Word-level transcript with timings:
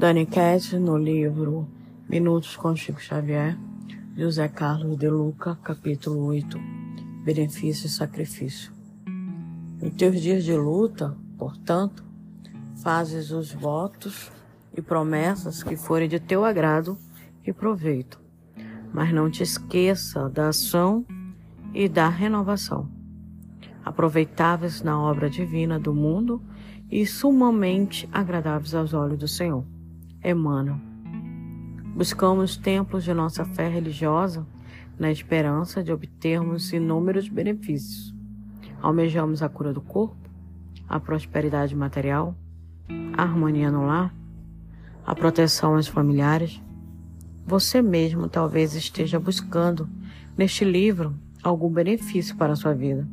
Dani 0.00 0.24
Cat, 0.24 0.78
no 0.78 0.96
livro 0.96 1.68
Minutos 2.08 2.56
com 2.56 2.74
Chico 2.74 2.98
Xavier, 2.98 3.58
José 4.16 4.48
Carlos 4.48 4.96
de 4.96 5.10
Luca, 5.10 5.58
capítulo 5.62 6.24
8, 6.24 6.58
Benefício 7.22 7.86
e 7.86 7.90
Sacrifício. 7.90 8.72
Em 9.78 9.90
teus 9.90 10.18
dias 10.18 10.42
de 10.42 10.56
luta, 10.56 11.14
portanto, 11.36 12.02
fazes 12.82 13.30
os 13.30 13.52
votos 13.52 14.32
e 14.74 14.80
promessas 14.80 15.62
que 15.62 15.76
forem 15.76 16.08
de 16.08 16.18
teu 16.18 16.46
agrado 16.46 16.96
e 17.46 17.52
proveito, 17.52 18.18
mas 18.94 19.12
não 19.12 19.30
te 19.30 19.42
esqueça 19.42 20.30
da 20.30 20.48
ação 20.48 21.04
e 21.74 21.90
da 21.90 22.08
renovação, 22.08 22.88
aproveitáveis 23.84 24.80
na 24.80 24.98
obra 24.98 25.28
divina 25.28 25.78
do 25.78 25.92
mundo 25.92 26.42
e 26.90 27.04
sumamente 27.04 28.08
agradáveis 28.10 28.74
aos 28.74 28.94
olhos 28.94 29.18
do 29.18 29.28
Senhor. 29.28 29.62
Emmanuel. 30.22 30.78
Buscamos 31.94 32.56
templos 32.56 33.04
de 33.04 33.14
nossa 33.14 33.44
fé 33.44 33.68
religiosa 33.68 34.46
na 34.98 35.10
esperança 35.10 35.82
de 35.82 35.92
obtermos 35.92 36.72
inúmeros 36.72 37.28
benefícios. 37.28 38.14
Almejamos 38.82 39.42
a 39.42 39.48
cura 39.48 39.72
do 39.72 39.80
corpo, 39.80 40.16
a 40.88 41.00
prosperidade 41.00 41.74
material, 41.74 42.34
a 43.16 43.22
harmonia 43.22 43.70
no 43.70 43.86
lar, 43.86 44.14
a 45.06 45.14
proteção 45.14 45.74
aos 45.74 45.88
familiares. 45.88 46.62
Você 47.46 47.80
mesmo 47.80 48.28
talvez 48.28 48.74
esteja 48.74 49.18
buscando 49.18 49.88
neste 50.36 50.64
livro 50.64 51.14
algum 51.42 51.70
benefício 51.70 52.36
para 52.36 52.52
a 52.52 52.56
sua 52.56 52.74
vida. 52.74 53.08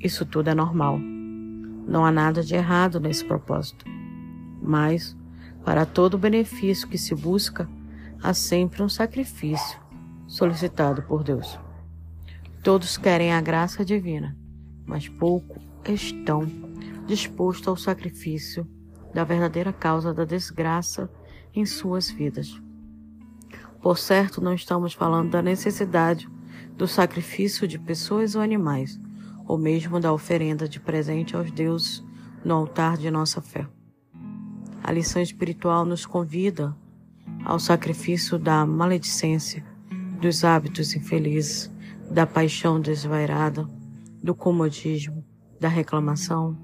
Isso 0.00 0.24
tudo 0.24 0.48
é 0.48 0.54
normal. 0.54 0.98
Não 0.98 2.04
há 2.04 2.12
nada 2.12 2.42
de 2.42 2.54
errado 2.54 3.00
nesse 3.00 3.24
propósito. 3.24 3.84
Mas, 4.62 5.16
para 5.68 5.84
todo 5.84 6.16
benefício 6.16 6.88
que 6.88 6.96
se 6.96 7.14
busca, 7.14 7.68
há 8.22 8.32
sempre 8.32 8.82
um 8.82 8.88
sacrifício 8.88 9.78
solicitado 10.26 11.02
por 11.02 11.22
Deus. 11.22 11.60
Todos 12.62 12.96
querem 12.96 13.34
a 13.34 13.40
graça 13.42 13.84
divina, 13.84 14.34
mas 14.86 15.10
pouco 15.10 15.60
estão 15.86 16.46
dispostos 17.06 17.68
ao 17.68 17.76
sacrifício 17.76 18.66
da 19.12 19.24
verdadeira 19.24 19.70
causa 19.70 20.14
da 20.14 20.24
desgraça 20.24 21.10
em 21.54 21.66
suas 21.66 22.10
vidas. 22.10 22.58
Por 23.82 23.98
certo, 23.98 24.40
não 24.40 24.54
estamos 24.54 24.94
falando 24.94 25.32
da 25.32 25.42
necessidade 25.42 26.26
do 26.78 26.88
sacrifício 26.88 27.68
de 27.68 27.78
pessoas 27.78 28.34
ou 28.34 28.40
animais, 28.40 28.98
ou 29.46 29.58
mesmo 29.58 30.00
da 30.00 30.14
oferenda 30.14 30.66
de 30.66 30.80
presente 30.80 31.36
aos 31.36 31.50
deuses 31.50 32.02
no 32.42 32.54
altar 32.54 32.96
de 32.96 33.10
nossa 33.10 33.42
fé. 33.42 33.68
A 34.88 34.90
lição 34.90 35.20
espiritual 35.20 35.84
nos 35.84 36.06
convida 36.06 36.74
ao 37.44 37.60
sacrifício 37.60 38.38
da 38.38 38.64
maledicência, 38.64 39.62
dos 40.18 40.44
hábitos 40.44 40.96
infelizes, 40.96 41.70
da 42.10 42.26
paixão 42.26 42.80
desvairada, 42.80 43.68
do 44.24 44.34
comodismo, 44.34 45.22
da 45.60 45.68
reclamação, 45.68 46.56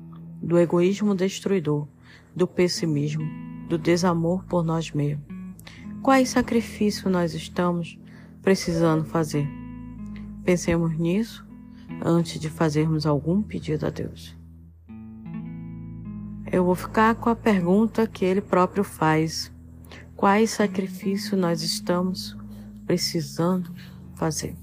do 0.42 0.58
egoísmo 0.58 1.14
destruidor, 1.14 1.86
do 2.34 2.46
pessimismo, 2.46 3.28
do 3.68 3.76
desamor 3.76 4.42
por 4.46 4.64
nós 4.64 4.90
mesmos. 4.90 5.26
Quais 6.02 6.30
sacrifícios 6.30 7.12
nós 7.12 7.34
estamos 7.34 7.98
precisando 8.40 9.04
fazer? 9.04 9.46
Pensemos 10.42 10.96
nisso 10.98 11.46
antes 12.02 12.40
de 12.40 12.48
fazermos 12.48 13.04
algum 13.04 13.42
pedido 13.42 13.84
a 13.84 13.90
Deus. 13.90 14.34
Eu 16.54 16.64
vou 16.64 16.76
ficar 16.76 17.16
com 17.16 17.28
a 17.28 17.34
pergunta 17.34 18.06
que 18.06 18.24
ele 18.24 18.40
próprio 18.40 18.84
faz: 18.84 19.52
quais 20.14 20.50
sacrifícios 20.50 21.36
nós 21.36 21.62
estamos 21.62 22.36
precisando 22.86 23.74
fazer? 24.14 24.54